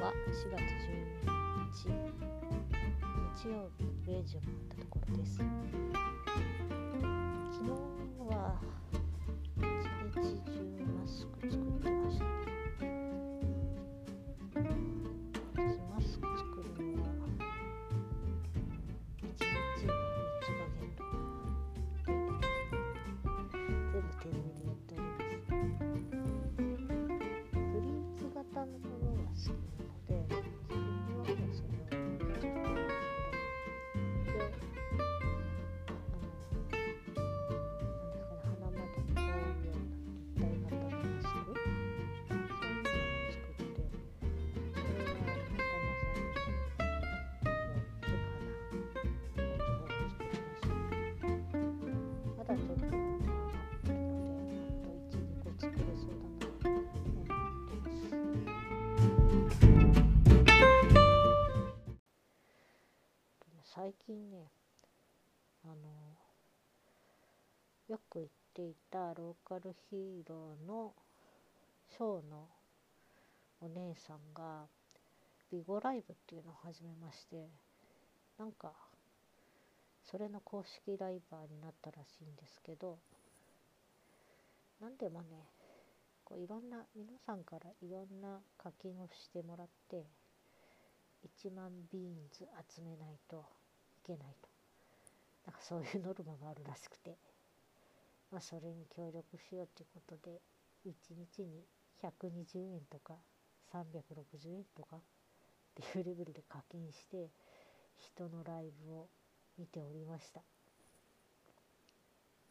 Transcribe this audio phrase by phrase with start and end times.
[0.00, 1.28] は4月12
[1.74, 1.92] 日
[3.36, 5.36] 日曜日0時を回ったところです。
[5.36, 5.44] 昨
[7.64, 7.70] 日
[8.34, 8.56] は
[63.72, 64.50] 最近ね
[65.64, 65.74] あの
[67.88, 70.92] よく行っていたローカルヒーローの
[71.88, 72.48] ショーの
[73.60, 74.66] お姉さんが
[75.52, 77.48] ビゴライブっていうのを始めまして
[78.40, 78.72] なんか
[80.04, 82.98] それの公式ライバーになったらしいんですけど
[84.80, 85.46] なんでもね
[86.24, 90.06] こういろんな皆さんからいろんな課金をしてもらって
[91.24, 93.59] 1万ビーンズ集めないと
[94.10, 94.48] けないと
[95.46, 97.16] なんかそういうノルマがあるらしくて、
[98.30, 100.40] まあ、それに協力しようということで
[100.86, 101.64] 1日に
[102.02, 103.14] 120円とか
[103.72, 105.00] 360円とかっ
[105.92, 107.30] ていうレベルで課金して
[107.96, 109.08] 人のライブを
[109.58, 110.40] 見ておりました。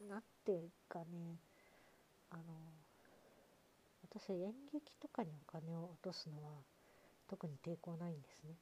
[0.07, 1.39] なんていうかね
[2.29, 2.43] あの
[4.03, 6.51] 私演劇とかにお金を落とすのは
[7.27, 8.55] 特に抵抗ないんですね。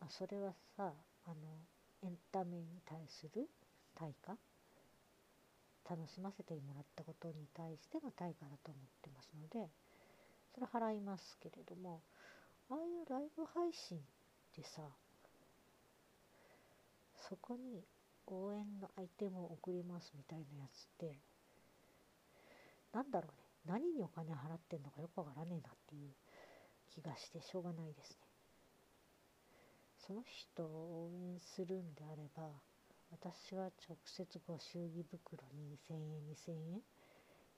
[0.00, 0.92] あ、それはさ
[1.24, 1.34] あの
[2.02, 3.48] エンタメに対する
[3.94, 4.36] 対価
[5.88, 9.70] 楽しませてもらったことに対しての対価だと思ってますので
[10.54, 12.02] それ払いますけれども
[12.70, 14.00] ああいうライブ配信っ
[14.54, 14.82] てさ
[17.28, 17.82] そこに
[18.26, 21.18] 応援のアイテムを送りますみたいなやつって
[22.92, 26.10] なんだろうね何にお金払ってんのかよくわからねえなっていう
[26.94, 28.27] 気がしてしょうがないですね。
[30.08, 32.48] その人を応援するんであれば
[33.12, 36.00] 私は直接ご祝儀袋に1000円
[36.32, 36.80] 2000円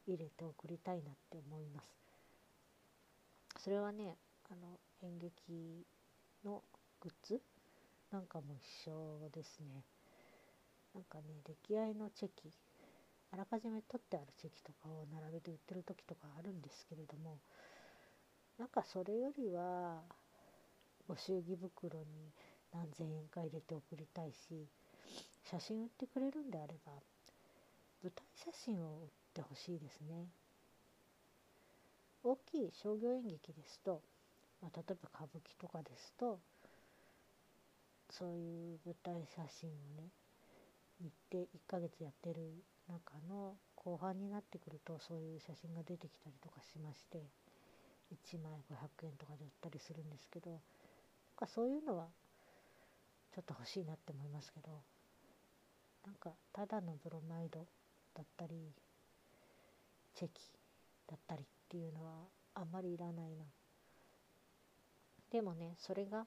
[0.09, 3.63] 入れて送りたいなって思います。
[3.63, 4.17] それはね
[4.51, 5.87] あの演劇
[6.45, 6.65] の
[7.01, 7.41] グッズ
[8.11, 9.85] なんかも一緒ですね。
[10.93, 12.51] なんかね出来合いのチェキ
[13.31, 17.39] あらかじめ取ってあるチェキとかを並べて売ってる時とかあるんですけれども
[18.59, 20.03] なんかそれよりは
[21.11, 22.31] ご祝儀袋に
[22.73, 24.69] 何千円か入れて送りたいし
[25.51, 26.93] 写真売ってくれるんであれば
[28.05, 30.29] 舞台写真を売ってほしいですね。
[32.23, 34.03] 大きい商業演劇ですと、
[34.63, 36.39] まあ、例えば歌舞伎とかですと
[38.11, 40.11] そういう舞台写真をね
[41.03, 47.19] 行って1ヶ月やってる中の後半になってくるとそういう写真が出てきたりとかしまして
[48.15, 50.61] 1枚500円とかで売ったりするんですけど
[51.41, 52.07] かそういうのは
[53.35, 54.69] ちょっと欲しいなって思いますけど
[56.05, 57.67] なんかただのブロマイド
[58.15, 58.73] だったり
[60.15, 60.43] チェキ
[61.09, 62.13] だったりっていうのは
[62.55, 63.45] あんまりいらないな。
[65.31, 66.27] でもねそれが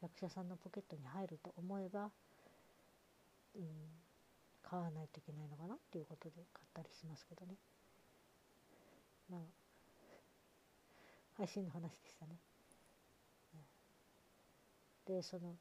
[0.00, 2.10] 役者さんのポケットに入ると思えば
[3.54, 3.62] うん
[4.62, 7.54] 買わないといけないのかなっていうことで買ったりしますけどね。
[9.30, 9.40] まあ
[11.36, 12.38] 配信の話でしたね。
[15.06, 15.54] でその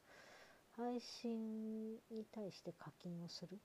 [0.76, 3.58] 配信に対して課金をするっ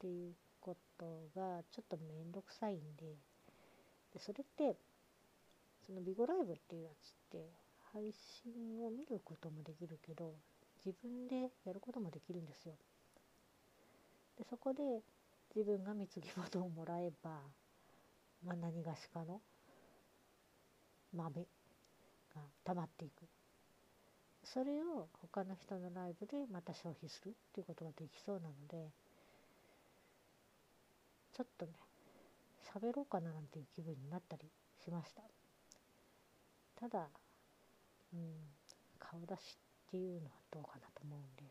[0.00, 1.04] ていうこと
[1.36, 3.04] がちょっと面倒くさいんで
[4.14, 4.76] でそれって
[5.86, 7.46] そのビゴライブっていうやつって
[7.92, 8.02] 配
[8.42, 10.32] 信を見ることもできるけど
[10.84, 12.74] 自分でやることもできるんですよ。
[14.38, 14.82] でそこで
[15.54, 17.30] 自分が貢ぎ物をもらえば、
[18.44, 19.40] まあ、何がしかの
[21.14, 21.46] 豆
[22.34, 23.31] が溜まっていく。
[24.52, 28.90] それを他の人のライブでまた消費するっていうことができそうなので
[31.32, 31.72] ちょっとね
[32.74, 34.42] 喋ろうかななんていう気分になったり
[34.84, 35.22] しました。
[36.78, 37.06] ただ
[38.12, 38.20] うん
[38.98, 39.56] 顔出し
[39.88, 41.50] っていうのはどうかなと思うんで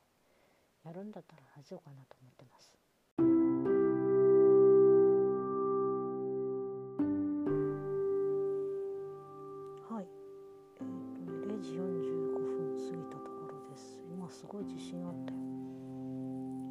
[0.86, 2.81] やるんだったらラジオかなと思ってます。
[14.52, 15.40] ごい自信あったよ。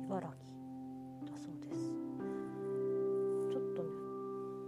[0.05, 1.88] 茨城だそうです。
[3.50, 3.88] ちょっとね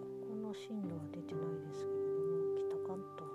[0.00, 3.28] ここの進路は出てないですけれども北関東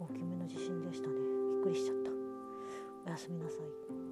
[0.00, 1.14] 大きめの地震でしたね。
[1.16, 1.20] び
[1.60, 2.10] っくりしちゃった。
[3.04, 4.05] おやすみなさい。